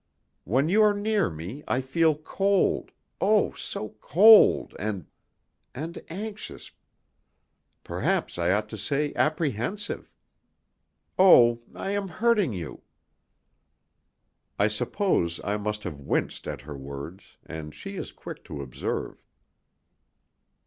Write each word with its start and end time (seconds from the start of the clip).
When 0.45 0.67
you 0.67 0.81
are 0.81 0.95
near 0.95 1.29
me 1.29 1.63
I 1.67 1.79
feel 1.79 2.15
cold, 2.17 2.89
oh! 3.29 3.51
so 3.53 3.89
cold 4.01 4.75
and 4.79 5.05
and 5.75 6.01
anxious; 6.09 6.71
perhaps 7.83 8.39
I 8.39 8.49
ought 8.49 8.67
to 8.69 8.79
say 8.79 9.13
apprehensive. 9.13 10.09
Oh, 11.19 11.61
I 11.75 11.91
am 11.91 12.07
hurting 12.07 12.51
you!" 12.51 12.81
I 14.57 14.69
suppose 14.69 15.39
I 15.43 15.57
must 15.57 15.83
have 15.83 15.99
winced 15.99 16.47
at 16.47 16.61
her 16.61 16.75
words, 16.75 17.37
and 17.45 17.75
she 17.75 17.95
is 17.95 18.11
quick 18.11 18.43
to 18.45 18.59
observe. 18.63 19.23